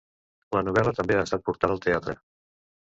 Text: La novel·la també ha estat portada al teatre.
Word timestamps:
La 0.57 0.63
novel·la 0.69 0.95
també 1.01 1.19
ha 1.19 1.27
estat 1.29 1.47
portada 1.51 1.79
al 1.79 1.87
teatre. 1.89 2.21